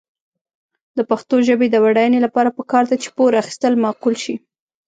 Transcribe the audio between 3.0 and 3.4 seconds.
چې پور